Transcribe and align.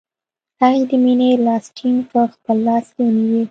هغې 0.59 0.81
د 0.89 0.91
مینې 1.03 1.29
لاس 1.45 1.65
ټینګ 1.77 1.99
په 2.11 2.19
خپل 2.33 2.57
لاس 2.67 2.85
کې 2.93 3.01
ونیوه 3.05 3.41